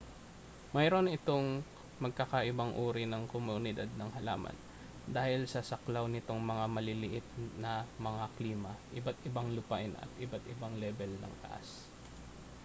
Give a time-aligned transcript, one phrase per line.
[0.75, 1.47] mayroon itong
[2.03, 4.57] magkakaibang uri ng komunidad ng halaman
[5.15, 7.27] dahil sa saklaw nitong mga maliliit
[7.63, 7.73] na
[8.07, 11.69] mga klima iba't ibang lupain at iba-ibang lebel ng taas